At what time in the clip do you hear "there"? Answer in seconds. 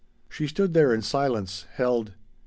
0.73-0.95